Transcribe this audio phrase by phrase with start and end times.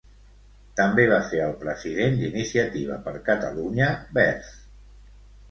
[0.77, 4.51] També va ser el president d'Iniciativa per Catalunya Verds.